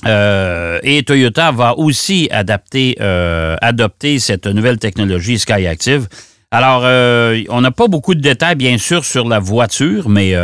euh, 0.04 0.78
et 0.82 1.02
Toyota 1.02 1.52
va 1.52 1.78
aussi 1.78 2.28
adapter, 2.30 2.96
euh, 3.00 3.56
adopter 3.62 4.18
cette 4.18 4.46
nouvelle 4.46 4.78
technologie 4.78 5.38
SkyActiv. 5.38 6.06
Alors, 6.50 6.82
euh, 6.84 7.42
on 7.48 7.60
n'a 7.60 7.70
pas 7.70 7.88
beaucoup 7.88 8.14
de 8.14 8.20
détails, 8.20 8.54
bien 8.54 8.78
sûr, 8.78 9.04
sur 9.04 9.28
la 9.28 9.38
voiture, 9.38 10.08
mais 10.08 10.34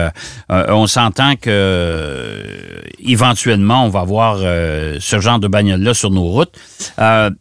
on 0.49 0.87
s'entend 0.87 1.37
que 1.37 2.43
éventuellement, 2.99 3.87
on 3.87 3.89
va 3.89 4.03
voir 4.03 4.39
ce 4.39 5.21
genre 5.21 5.39
de 5.39 5.49
bagnole-là 5.49 5.95
sur 5.95 6.11
nos 6.11 6.25
routes. 6.25 6.59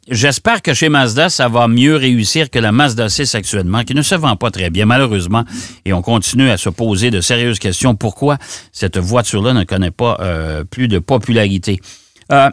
J'espère 0.09 0.61
que 0.61 0.73
chez 0.73 0.89
Mazda, 0.89 1.29
ça 1.29 1.47
va 1.47 1.67
mieux 1.67 1.95
réussir 1.95 2.49
que 2.49 2.59
la 2.59 2.71
Mazda 2.71 3.09
6 3.09 3.35
actuellement, 3.35 3.83
qui 3.83 3.95
ne 3.95 4.03
se 4.03 4.15
vend 4.15 4.35
pas 4.35 4.51
très 4.51 4.69
bien, 4.69 4.85
malheureusement. 4.85 5.43
Et 5.85 5.93
on 5.93 6.01
continue 6.01 6.49
à 6.49 6.57
se 6.57 6.69
poser 6.69 7.09
de 7.09 7.19
sérieuses 7.19 7.59
questions. 7.59 7.95
Pourquoi 7.95 8.37
cette 8.71 8.97
voiture-là 8.97 9.53
ne 9.53 9.63
connaît 9.63 9.91
pas 9.91 10.17
plus 10.69 10.87
de 10.87 10.99
popularité? 10.99 11.79
Euh, 12.31 12.49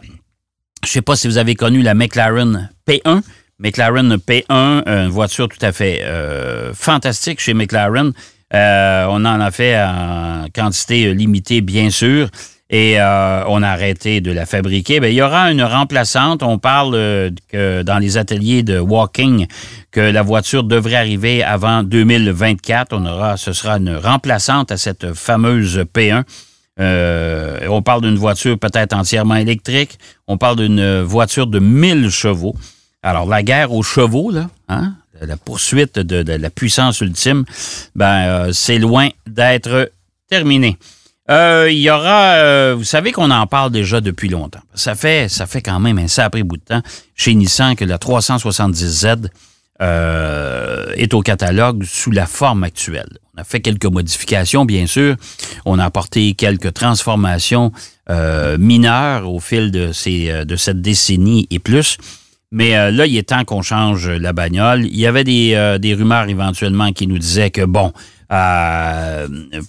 je 0.83 0.89
ne 0.89 0.93
sais 0.93 1.03
pas 1.03 1.17
si 1.17 1.27
vous 1.29 1.39
avez 1.39 1.55
connu 1.55 1.83
la 1.83 1.95
McLaren 1.95 2.71
P1. 2.87 3.23
McLaren 3.59 4.17
P1, 4.17 4.83
une 4.87 5.09
voiture 5.09 5.49
tout 5.49 5.65
à 5.65 5.73
fait 5.73 6.01
euh, 6.03 6.73
fantastique 6.75 7.41
chez 7.41 7.55
McLaren. 7.55 8.13
Euh, 8.55 9.07
on 9.09 9.25
en 9.25 9.41
a 9.41 9.51
fait 9.51 9.77
en 9.79 10.47
quantité 10.55 11.13
limitée, 11.13 11.61
bien 11.61 11.91
sûr, 11.91 12.29
et 12.71 12.99
on 13.01 13.63
a 13.63 13.69
arrêté 13.69 14.21
de 14.21 14.31
la 14.31 14.45
fabriquer. 14.45 15.01
Bien, 15.01 15.09
il 15.09 15.15
y 15.15 15.23
aura 15.23 15.51
une 15.51 15.63
remplaçante. 15.63 16.43
On 16.43 16.59
parle 16.59 16.93
que 17.49 17.83
dans 17.83 17.99
les 17.99 18.19
ateliers 18.19 18.63
de 18.63 18.79
walking 18.79 19.47
que 19.91 20.01
la 20.01 20.23
voiture 20.23 20.65
devrait 20.65 20.97
arriver 20.97 21.43
avant 21.43 21.83
2024. 21.83 22.93
On 22.93 23.07
aura, 23.07 23.39
ce 23.39 23.53
sera 23.53 23.79
une 23.79 23.97
remplaçante 23.97 24.71
à 24.71 24.77
cette 24.77 25.15
fameuse 25.15 25.83
P1. 25.95 26.25
Euh, 26.81 27.59
on 27.69 27.83
parle 27.83 28.03
d'une 28.03 28.17
voiture 28.17 28.59
peut-être 28.59 28.95
entièrement 28.95 29.35
électrique. 29.37 29.99
On 30.27 30.39
parle 30.39 30.57
d'une 30.57 31.01
voiture 31.01 31.47
de 31.47 31.59
1000 31.59 32.11
chevaux. 32.11 32.55
Alors, 33.03 33.27
la 33.27 33.43
guerre 33.43 33.73
aux 33.73 33.83
chevaux, 33.83 34.31
là, 34.31 34.49
hein, 34.69 34.95
la 35.21 35.37
poursuite 35.37 35.99
de, 35.99 36.33
la 36.33 36.51
puissance 36.51 37.01
ultime, 37.01 37.45
ben, 37.95 38.27
euh, 38.27 38.53
c'est 38.53 38.79
loin 38.79 39.09
d'être 39.27 39.91
terminé. 40.29 40.77
Euh, 41.31 41.69
il 41.71 41.79
y 41.79 41.91
aura, 41.91 42.73
vous 42.75 42.85
savez 42.85 43.13
qu'on 43.13 43.31
en 43.31 43.47
parle 43.47 43.71
déjà 43.71 44.01
depuis 44.01 44.31
longtemps. 44.31 44.63
Ça 44.75 44.95
fait, 44.95 45.29
ça 45.29 45.47
fait 45.47 45.61
quand 45.61 45.79
même 45.79 45.99
un 45.99 46.09
sacré 46.09 46.43
bout 46.43 46.57
de 46.57 46.63
temps 46.63 46.83
chez 47.15 47.35
Nissan 47.35 47.77
que 47.77 47.85
la 47.85 47.99
370Z 47.99 49.29
euh, 49.81 50.93
est 50.97 51.15
au 51.15 51.21
catalogue 51.21 51.85
sous 51.85 52.11
la 52.11 52.27
forme 52.27 52.65
actuelle. 52.65 53.11
On 53.37 53.41
a 53.41 53.45
fait 53.45 53.61
quelques 53.61 53.87
modifications, 53.87 54.65
bien 54.65 54.89
sûr. 54.89 55.15
On 55.65 55.79
a 55.79 55.85
apporté 55.85 56.35
quelques 56.35 56.75
transformations 56.75 57.71
euh, 58.11 58.59
mineures 58.59 59.33
au 59.33 59.39
fil 59.39 59.71
de, 59.71 59.93
ces, 59.93 60.31
euh, 60.31 60.45
de 60.45 60.57
cette 60.57 60.83
décennie 60.83 61.47
et 61.51 61.61
plus. 61.61 61.97
Mais 62.51 62.91
là, 62.91 63.05
il 63.05 63.17
est 63.17 63.29
temps 63.29 63.45
qu'on 63.45 63.61
change 63.61 64.09
la 64.09 64.33
bagnole. 64.33 64.87
Il 64.87 64.97
y 64.97 65.07
avait 65.07 65.25
des, 65.25 65.77
des 65.81 65.95
rumeurs 65.95 66.29
éventuellement 66.29 66.93
qui 66.93 67.07
nous 67.07 67.19
disaient 67.19 67.51
que, 67.51 67.67
bon, 67.67 67.93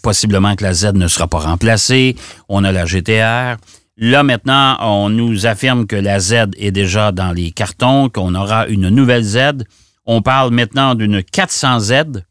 possiblement 0.02 0.56
que 0.56 0.64
la 0.64 0.74
Z 0.74 0.94
ne 0.94 1.08
sera 1.10 1.28
pas 1.28 1.40
remplacée. 1.40 2.16
On 2.48 2.64
a 2.64 2.72
la 2.72 2.86
GTR. 2.86 3.58
Là, 4.02 4.24
maintenant, 4.24 4.78
on 4.80 5.10
nous 5.10 5.46
affirme 5.46 5.86
que 5.86 5.98
la 5.98 6.22
Z 6.22 6.52
est 6.58 6.72
déjà 6.72 7.12
dans 7.12 7.34
les 7.34 7.52
cartons, 7.52 8.08
qu'on 8.08 8.34
aura 8.34 8.66
une 8.68 8.88
nouvelle 8.88 9.24
Z. 9.24 9.66
On 10.06 10.22
parle 10.22 10.54
maintenant 10.54 10.96
d'une 10.96 11.20
400Z, 11.20 12.24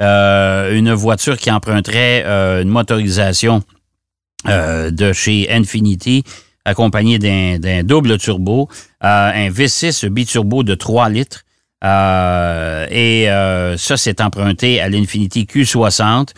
euh, 0.00 0.74
une 0.74 0.92
voiture 0.94 1.36
qui 1.36 1.50
emprunterait 1.50 2.24
euh, 2.24 2.62
une 2.62 2.70
motorisation 2.70 3.62
euh, 4.48 4.90
de 4.90 5.12
chez 5.12 5.52
Infinity, 5.52 6.24
accompagnée 6.64 7.18
d'un 7.18 7.82
double 7.82 8.18
turbo, 8.18 8.68
un 9.00 9.48
V6 9.50 10.08
biturbo 10.08 10.62
de 10.62 10.74
3 10.74 11.08
litres. 11.08 11.44
et 11.82 13.26
ça, 13.76 13.96
c'est 13.96 14.20
emprunté 14.20 14.80
à 14.80 14.88
l'Infinity 14.88 15.44
Q60. 15.44 16.28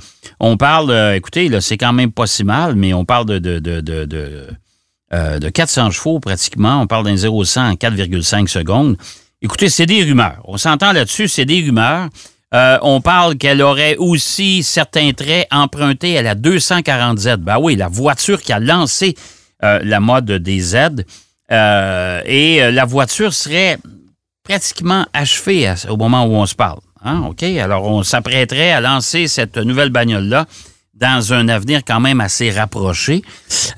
On 0.40 0.56
parle, 0.56 0.92
écoutez, 1.14 1.48
là, 1.48 1.60
c'est 1.60 1.76
quand 1.76 1.92
même 1.92 2.12
pas 2.12 2.26
si 2.26 2.44
mal, 2.44 2.74
mais 2.76 2.94
on 2.94 3.04
parle 3.04 3.26
de, 3.26 3.38
de, 3.38 3.58
de, 3.58 3.80
de 5.10 5.48
400 5.48 5.90
chevaux 5.90 6.20
pratiquement. 6.20 6.80
On 6.80 6.86
parle 6.86 7.04
d'un 7.04 7.14
0-100 7.14 7.60
en 7.60 7.74
4,5 7.74 8.46
secondes. 8.48 8.96
Écoutez, 9.44 9.68
c'est 9.68 9.86
des 9.86 10.04
rumeurs. 10.04 10.40
On 10.44 10.56
s'entend 10.56 10.92
là-dessus, 10.92 11.26
c'est 11.26 11.44
des 11.44 11.60
rumeurs. 11.60 12.08
Euh, 12.54 12.78
on 12.82 13.00
parle 13.00 13.36
qu'elle 13.36 13.60
aurait 13.60 13.96
aussi 13.96 14.62
certains 14.62 15.12
traits 15.12 15.48
empruntés 15.50 16.16
à 16.16 16.22
la 16.22 16.36
240Z. 16.36 17.36
Ben 17.36 17.58
oui, 17.58 17.74
la 17.74 17.88
voiture 17.88 18.40
qui 18.40 18.52
a 18.52 18.60
lancé 18.60 19.16
euh, 19.64 19.80
la 19.82 20.00
mode 20.00 20.30
des 20.30 20.60
Z. 20.60 20.76
Euh, 21.50 22.22
et 22.24 22.70
la 22.70 22.84
voiture 22.84 23.34
serait 23.34 23.78
pratiquement 24.42 25.06
achevée 25.12 25.72
au 25.88 25.96
moment 25.96 26.24
où 26.24 26.34
on 26.34 26.46
se 26.46 26.54
parle. 26.54 26.80
Hein? 27.04 27.22
OK? 27.28 27.42
Alors, 27.42 27.84
on 27.84 28.02
s'apprêterait 28.02 28.72
à 28.72 28.80
lancer 28.80 29.28
cette 29.28 29.56
nouvelle 29.58 29.90
bagnole-là 29.90 30.46
dans 30.94 31.32
un 31.32 31.48
avenir 31.48 31.82
quand 31.84 32.00
même 32.00 32.20
assez 32.20 32.50
rapproché. 32.50 33.22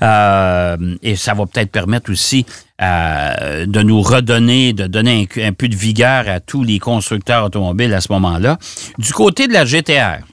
Euh, 0.01 0.95
et 1.01 1.15
ça 1.15 1.33
va 1.33 1.45
peut-être 1.45 1.71
permettre 1.71 2.11
aussi 2.11 2.45
euh, 2.81 3.65
de 3.65 3.81
nous 3.81 4.01
redonner, 4.01 4.73
de 4.73 4.85
donner 4.85 5.27
un, 5.37 5.53
peu 5.53 5.67
de 5.67 5.75
vigueur 5.75 6.29
à 6.29 6.39
tous 6.39 6.63
les 6.63 6.79
constructeurs 6.79 7.45
automobiles 7.45 7.93
à 7.93 8.01
ce 8.01 8.11
moment-là. 8.13 8.57
Du 8.97 9.11
côté 9.11 9.47
de 9.47 9.53
la 9.53 9.65
GTR, 9.65 10.23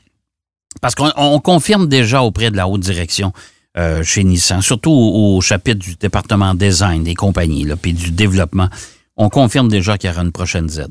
parce 0.80 0.94
qu'on 0.94 1.40
confirme 1.40 1.88
déjà 1.88 2.22
auprès 2.22 2.50
de 2.50 2.56
la 2.56 2.68
haute 2.68 2.80
direction 2.80 3.32
euh, 3.78 4.02
chez 4.02 4.22
Nissan, 4.24 4.60
surtout 4.60 4.90
au, 4.90 5.40
chapitre 5.40 5.78
du 5.78 5.94
département 5.94 6.54
design 6.54 7.04
des 7.04 7.14
compagnies, 7.14 7.64
là, 7.64 7.76
puis 7.76 7.92
du 7.92 8.10
développement, 8.10 8.68
on 9.16 9.28
confirme 9.28 9.68
déjà 9.68 9.96
qu'il 9.96 10.10
y 10.10 10.12
aura 10.12 10.22
une 10.22 10.32
prochaine 10.32 10.68
Z. 10.68 10.88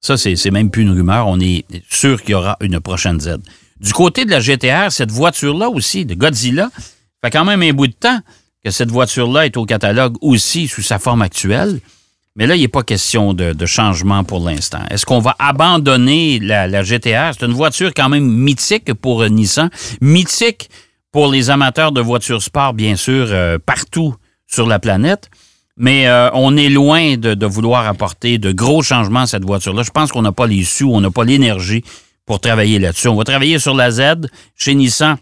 Ça, 0.00 0.16
c'est 0.16 0.50
même 0.50 0.70
plus 0.70 0.82
une 0.82 0.90
rumeur, 0.90 1.26
on 1.28 1.38
est 1.40 1.64
sûr 1.88 2.20
qu'il 2.20 2.32
y 2.32 2.34
aura 2.34 2.56
une 2.60 2.80
prochaine 2.80 3.20
Z. 3.20 3.38
Du 3.80 3.92
côté 3.92 4.24
de 4.24 4.30
la 4.30 4.40
GTR, 4.40 4.90
cette 4.90 5.10
voiture-là 5.10 5.68
aussi, 5.68 6.04
de 6.04 6.14
Godzilla, 6.14 6.70
fait 7.24 7.30
quand 7.30 7.44
même 7.44 7.62
un 7.62 7.72
bout 7.72 7.86
de 7.86 7.92
temps 7.92 8.20
que 8.64 8.70
cette 8.70 8.90
voiture-là 8.90 9.46
est 9.46 9.56
au 9.56 9.64
catalogue 9.64 10.16
aussi 10.20 10.68
sous 10.68 10.82
sa 10.82 10.98
forme 10.98 11.22
actuelle. 11.22 11.80
Mais 12.36 12.46
là, 12.46 12.56
il 12.56 12.60
n'est 12.62 12.68
pas 12.68 12.82
question 12.82 13.34
de, 13.34 13.66
changement 13.66 14.24
pour 14.24 14.40
l'instant. 14.46 14.80
Est-ce 14.90 15.04
qu'on 15.04 15.18
va 15.18 15.36
abandonner 15.38 16.38
la, 16.38 16.82
GTR? 16.82 17.32
C'est 17.38 17.46
une 17.46 17.52
voiture 17.52 17.92
quand 17.94 18.08
même 18.08 18.26
mythique 18.26 18.92
pour 18.94 19.24
Nissan, 19.28 19.70
mythique 20.00 20.70
pour 21.12 21.30
les 21.30 21.50
amateurs 21.50 21.92
de 21.92 22.00
voitures 22.00 22.42
sport, 22.42 22.72
bien 22.72 22.96
sûr, 22.96 23.26
euh, 23.30 23.58
partout 23.64 24.16
sur 24.46 24.66
la 24.66 24.78
planète. 24.78 25.30
Mais 25.76 26.06
euh, 26.06 26.30
on 26.32 26.56
est 26.56 26.68
loin 26.68 27.16
de, 27.16 27.46
vouloir 27.46 27.86
apporter 27.86 28.38
de 28.38 28.52
gros 28.52 28.82
changements 28.82 29.20
à 29.20 29.26
cette 29.26 29.44
voiture-là. 29.44 29.82
Je 29.82 29.90
pense 29.90 30.10
qu'on 30.10 30.22
n'a 30.22 30.32
pas 30.32 30.46
les 30.46 30.64
sous, 30.64 30.90
on 30.90 31.00
n'a 31.00 31.10
pas 31.10 31.24
l'énergie 31.24 31.84
pour 32.26 32.40
travailler 32.40 32.78
là-dessus. 32.78 33.08
On 33.08 33.16
va 33.16 33.24
travailler 33.24 33.58
sur 33.58 33.74
la 33.74 33.90
Z. 33.90 34.28
Chez 34.56 34.74
Nissan, 34.74 35.16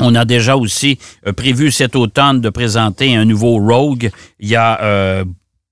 on 0.00 0.14
a 0.14 0.24
déjà 0.24 0.56
aussi 0.56 0.98
euh, 1.26 1.32
prévu 1.32 1.70
cet 1.70 1.96
automne 1.96 2.40
de 2.40 2.50
présenter 2.50 3.14
un 3.14 3.24
nouveau 3.24 3.58
Rogue. 3.58 4.10
Il 4.40 4.48
y 4.48 4.56
a 4.56 5.24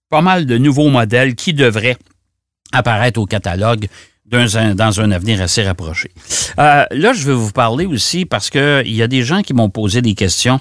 pas 0.08 0.22
mal 0.22 0.46
de 0.46 0.56
nouveaux 0.56 0.88
modèles 0.88 1.34
qui 1.34 1.52
devraient 1.52 1.96
apparaître 2.72 3.20
au 3.20 3.26
catalogue 3.26 3.88
un, 4.32 4.74
dans 4.74 5.00
un 5.00 5.10
avenir 5.10 5.40
assez 5.40 5.62
rapproché. 5.62 6.10
Euh, 6.58 6.84
là, 6.90 7.12
je 7.12 7.26
vais 7.26 7.34
vous 7.34 7.52
parler 7.52 7.86
aussi 7.86 8.24
parce 8.24 8.50
qu'il 8.50 8.92
y 8.92 9.02
a 9.02 9.06
des 9.06 9.22
gens 9.22 9.42
qui 9.42 9.54
m'ont 9.54 9.70
posé 9.70 10.02
des 10.02 10.14
questions. 10.14 10.60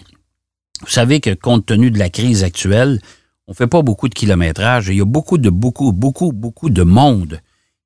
Vous 0.81 0.89
savez 0.89 1.19
que 1.19 1.33
compte 1.33 1.65
tenu 1.65 1.89
de 1.89 1.97
la 1.97 2.09
crise 2.09 2.43
actuelle, 2.43 2.99
on 3.47 3.51
ne 3.51 3.55
fait 3.55 3.67
pas 3.67 3.81
beaucoup 3.81 4.09
de 4.09 4.13
kilométrage 4.13 4.89
et 4.89 4.93
il 4.93 4.97
y 4.97 5.01
a 5.01 5.05
beaucoup 5.05 5.37
de, 5.37 5.49
beaucoup, 5.49 5.91
beaucoup, 5.91 6.31
beaucoup 6.31 6.69
de 6.69 6.83
monde 6.83 7.39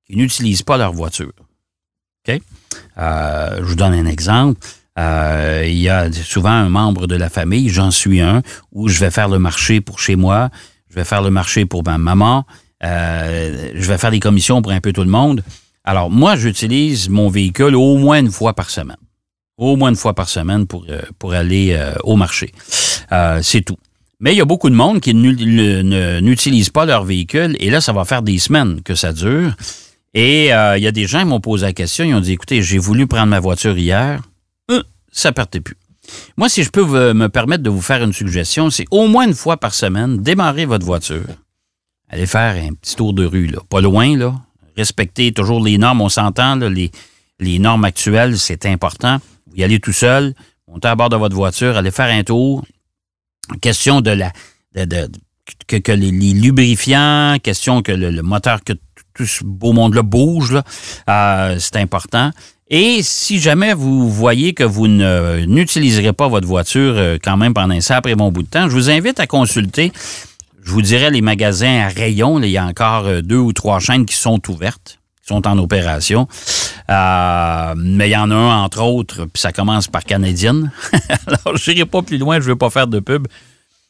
qui 0.05 0.17
n'utilisent 0.17 0.63
pas 0.63 0.77
leur 0.77 0.93
voiture. 0.93 1.33
OK? 2.27 2.41
Euh, 2.98 3.57
je 3.57 3.63
vous 3.63 3.75
donne 3.75 3.93
un 3.93 4.05
exemple. 4.05 4.59
Euh, 4.98 5.63
il 5.65 5.77
y 5.77 5.88
a 5.88 6.12
souvent 6.12 6.50
un 6.50 6.69
membre 6.69 7.07
de 7.07 7.15
la 7.15 7.29
famille, 7.29 7.69
j'en 7.69 7.91
suis 7.91 8.19
un, 8.19 8.41
où 8.71 8.89
je 8.89 9.00
vais 9.00 9.12
faire 9.12 9.29
le 9.29 9.39
marché 9.39 9.79
pour 9.79 10.00
chez 10.00 10.17
moi, 10.17 10.50
je 10.89 10.95
vais 10.95 11.05
faire 11.05 11.21
le 11.21 11.29
marché 11.29 11.65
pour 11.65 11.86
ma 11.86 11.98
maman, 11.98 12.45
je 12.81 13.88
vais 13.88 13.98
faire 13.98 14.12
des 14.12 14.19
commissions 14.19 14.62
pour 14.62 14.74
un 14.74 14.81
peu 14.81 14.91
tout 14.91 15.03
le 15.03 15.09
monde. 15.09 15.41
Alors, 15.83 16.09
moi, 16.09 16.36
j'utilise 16.36 17.09
mon 17.09 17.29
véhicule 17.29 17.75
au 17.75 17.98
moins 17.98 18.19
une 18.19 18.31
fois 18.31 18.53
par 18.53 18.69
semaine. 18.69 18.98
Au 19.57 19.75
moins 19.75 19.89
une 19.89 19.95
fois 19.95 20.13
par 20.13 20.29
semaine 20.29 20.67
pour, 20.67 20.86
euh, 20.89 21.01
pour 21.17 21.33
aller 21.33 21.74
euh, 21.74 21.93
au 22.03 22.15
marché. 22.15 22.51
Euh, 23.12 23.39
c'est 23.41 23.62
tout. 23.62 23.77
Mais 24.19 24.33
il 24.33 24.38
y 24.38 24.41
a 24.41 24.45
beaucoup 24.45 24.69
de 24.69 24.75
monde 24.75 25.00
qui 25.00 25.13
n'utilise 25.13 26.69
pas 26.69 26.86
leur 26.86 27.05
véhicule 27.05 27.55
et 27.59 27.69
là, 27.69 27.79
ça 27.79 27.93
va 27.93 28.03
faire 28.03 28.21
des 28.21 28.38
semaines 28.38 28.81
que 28.81 28.93
ça 28.93 29.13
dure. 29.13 29.55
Et 30.13 30.48
il 30.48 30.83
y 30.83 30.88
a 30.88 30.91
des 30.91 31.07
gens 31.07 31.19
qui 31.19 31.25
m'ont 31.25 31.39
posé 31.39 31.65
la 31.67 31.74
question, 31.74 32.03
ils 32.03 32.13
ont 32.13 32.19
dit, 32.19 32.33
écoutez, 32.33 32.62
j'ai 32.62 32.79
voulu 32.79 33.07
prendre 33.07 33.27
ma 33.27 33.39
voiture 33.39 33.77
hier, 33.77 34.21
ça 35.12 35.31
partait 35.31 35.62
plus. 35.62 35.77
Moi, 36.36 36.50
si 36.50 36.63
je 36.63 36.69
peux 36.69 37.13
me 37.13 37.27
permettre 37.27 37.63
de 37.63 37.69
vous 37.69 37.81
faire 37.81 38.03
une 38.03 38.12
suggestion, 38.12 38.69
c'est 38.69 38.88
au 38.91 39.07
moins 39.07 39.25
une 39.25 39.33
fois 39.33 39.55
par 39.55 39.74
semaine, 39.74 40.17
démarrer 40.17 40.65
votre 40.65 40.86
voiture. 40.86 41.24
Allez 42.09 42.25
faire 42.25 42.55
un 42.55 42.74
petit 42.74 42.98
tour 42.98 43.13
de 43.13 43.24
rue, 43.24 43.45
là. 43.45 43.59
Pas 43.69 43.79
loin, 43.79 44.17
là, 44.17 44.33
respecter 44.79 45.31
toujours 45.31 45.63
les 45.63 45.77
normes. 45.77 46.01
On 46.01 46.09
s'entend, 46.09 46.55
les, 46.55 47.59
normes 47.59 47.86
actuelles, 47.86 48.38
c'est 48.38 48.65
important. 48.65 49.17
Vous 49.48 49.57
y 49.57 49.63
allez 49.63 49.79
tout 49.79 49.93
seul, 49.93 50.33
montez 50.67 50.88
à 50.88 50.95
bord 50.95 51.09
de 51.09 51.17
votre 51.17 51.36
voiture, 51.36 51.77
allez 51.77 51.91
faire 51.91 52.12
un 52.12 52.24
tour. 52.24 52.63
Question 53.62 54.01
de 54.01 54.12
la. 54.12 54.31
De, 54.75 55.09
que, 55.67 55.91
les, 55.91 56.12
lubrifiants, 56.12 57.38
question 57.41 57.81
que 57.81 57.91
le, 57.91 58.21
moteur, 58.21 58.63
que 58.63 58.74
tout 59.15 59.25
ce 59.25 59.43
beau 59.43 59.74
monde-là 59.74 60.03
bouge, 60.03 60.55
euh, 61.09 61.55
c'est 61.59 61.77
important. 61.77 62.31
Et 62.69 63.00
si 63.01 63.39
jamais 63.39 63.74
vous 63.74 64.09
voyez 64.09 64.53
que 64.53 64.63
vous 64.63 64.88
n'utiliserez 64.88 66.13
pas 66.13 66.27
votre 66.27 66.48
voiture 66.48 66.93
euh, 66.95 67.17
quand 67.21 67.36
même 67.36 67.53
pendant 67.53 67.74
un 67.74 67.79
après 67.89 68.13
bon 68.13 68.31
bout 68.31 68.43
de 68.43 68.48
temps, 68.48 68.69
je 68.69 68.75
vous 68.75 68.91
invite 68.91 69.19
à 69.19 69.25
consulter 69.25 69.91
je 70.70 70.74
vous 70.76 70.84
dirais 70.84 71.10
les 71.10 71.22
magasins 71.22 71.80
à 71.80 71.88
rayon, 71.88 72.40
il 72.44 72.52
y 72.52 72.58
a 72.60 72.64
encore 72.64 73.08
euh, 73.08 73.22
deux 73.24 73.40
ou 73.40 73.54
trois 73.54 73.80
chaînes 73.80 74.06
qui 74.06 74.14
sont 74.14 74.40
ouvertes, 74.52 75.00
qui 75.20 75.28
sont 75.34 75.48
en 75.48 75.58
opération. 75.58 76.28
Euh, 76.92 77.74
mais 77.76 78.08
il 78.08 78.12
y 78.12 78.16
en 78.16 78.30
a 78.30 78.36
un, 78.36 78.64
entre 78.64 78.84
autres, 78.84 79.26
puis 79.26 79.42
ça 79.42 79.52
commence 79.52 79.88
par 79.88 80.04
Canadienne. 80.04 80.72
Alors, 81.26 81.58
je 81.58 81.72
n'irai 81.72 81.86
pas 81.86 82.04
plus 82.04 82.20
loin, 82.20 82.36
je 82.36 82.46
ne 82.46 82.50
veux 82.50 82.56
pas 82.56 82.70
faire 82.70 82.86
de 82.86 83.00
pub. 83.00 83.28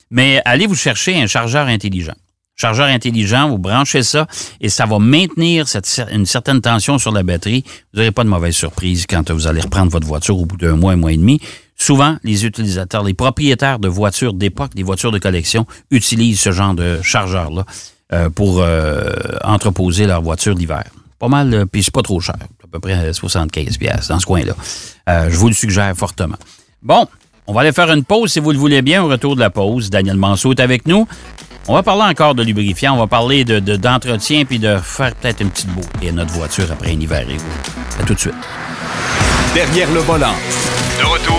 Mais 0.10 0.42
allez 0.46 0.68
vous 0.68 0.76
chercher 0.76 1.22
un 1.22 1.28
chargeur 1.28 1.68
intelligent. 1.68 2.16
Chargeur 2.56 2.88
intelligent, 2.88 3.50
vous 3.50 3.58
branchez 3.58 4.04
ça 4.04 4.26
et 4.62 4.70
ça 4.70 4.86
va 4.86 5.00
maintenir 5.00 5.66
une 6.14 6.26
certaine 6.26 6.62
tension 6.62 6.98
sur 6.98 7.12
la 7.12 7.24
batterie. 7.24 7.66
Vous 7.92 8.00
n'aurez 8.00 8.12
pas 8.12 8.24
de 8.24 8.30
mauvaise 8.30 8.56
surprise 8.56 9.06
quand 9.06 9.30
vous 9.32 9.48
allez 9.48 9.60
reprendre 9.60 9.92
votre 9.92 10.08
voiture 10.08 10.40
au 10.40 10.46
bout 10.46 10.58
d'un 10.58 10.78
mois, 10.78 10.94
un 10.94 10.98
mois 10.98 11.12
et 11.12 11.18
demi. 11.18 11.42
Souvent, 11.80 12.18
les 12.26 12.46
utilisateurs, 12.46 13.04
les 13.04 13.14
propriétaires 13.14 13.80
de 13.80 13.88
voitures 13.88 14.34
d'époque, 14.34 14.76
des 14.76 14.84
voitures 14.84 15.14
de 15.14 15.18
collection, 15.18 15.66
utilisent 15.92 16.42
ce 16.42 16.52
genre 16.52 16.74
de 16.74 17.02
chargeur-là 17.02 17.64
euh, 18.12 18.30
pour 18.30 18.60
euh, 18.60 19.14
entreposer 19.46 20.06
leur 20.06 20.22
voiture 20.22 20.56
d'hiver. 20.56 20.84
Pas 21.20 21.30
mal, 21.30 21.54
euh, 21.54 21.66
puis 21.66 21.82
c'est 21.82 21.94
pas 21.94 22.02
trop 22.02 22.20
cher, 22.20 22.36
à 22.36 22.68
peu 22.70 22.80
près 22.80 23.14
75 23.14 23.78
pièces 23.78 24.10
dans 24.10 24.20
ce 24.20 24.26
coin-là. 24.26 24.54
je 25.30 25.36
vous 25.38 25.48
le 25.48 25.54
suggère 25.54 25.96
fortement. 25.96 26.36
Bon, 26.84 27.08
on 27.48 27.54
va 27.54 27.62
aller 27.62 27.72
faire 27.72 27.90
une 27.92 28.04
pause 28.04 28.34
si 28.34 28.42
vous 28.42 28.52
le 28.52 28.58
voulez 28.58 28.82
bien. 28.82 29.02
Au 29.02 29.08
retour 29.08 29.36
de 29.36 29.40
la 29.40 29.50
pause, 29.50 29.90
Daniel 29.90 30.18
Manceau 30.18 30.52
est 30.52 30.60
avec 30.60 30.86
nous. 30.86 31.08
On 31.70 31.76
va 31.76 31.84
parler 31.84 32.04
encore 32.04 32.36
de 32.36 32.44
lubrifiant, 32.44 32.96
on 32.96 33.00
va 33.00 33.08
parler 33.08 33.46
de, 33.46 33.60
d'entretien 33.78 34.44
puis 34.44 34.60
de 34.60 34.78
faire 34.84 35.16
peut-être 35.16 35.40
une 35.40 35.50
petite 35.50 35.70
beauté 35.70 36.10
à 36.10 36.12
notre 36.12 36.34
voiture 36.34 36.70
après 36.72 36.92
un 36.92 37.00
hiver. 37.00 37.26
À 38.00 38.04
tout 38.04 38.16
de 38.16 38.20
suite. 38.20 38.34
Derrière 39.54 39.92
le 39.94 40.02
volant. 40.02 40.36
De 40.98 41.06
retour 41.06 41.39